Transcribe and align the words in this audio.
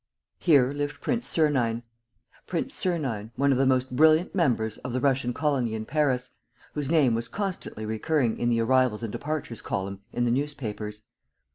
Here 0.39 0.73
lived 0.73 0.99
Prince 0.99 1.27
Sernine: 1.27 1.83
Prince 2.47 2.73
Sernine, 2.73 3.29
one 3.35 3.51
of 3.51 3.59
the 3.59 3.67
most 3.67 3.95
brilliant 3.95 4.33
members 4.33 4.79
of 4.79 4.93
the 4.93 4.99
Russian 4.99 5.31
colony 5.31 5.75
in 5.75 5.85
Paris, 5.85 6.31
whose 6.73 6.89
name 6.89 7.13
was 7.13 7.27
constantly 7.27 7.85
recurring 7.85 8.39
in 8.39 8.49
the 8.49 8.61
"Arrivals 8.61 9.03
and 9.03 9.11
Departures" 9.11 9.61
column 9.61 10.01
in 10.11 10.25
the 10.25 10.31
newspapers. 10.31 11.03